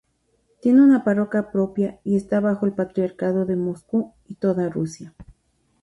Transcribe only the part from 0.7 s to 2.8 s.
una parroquia propia y está bajo el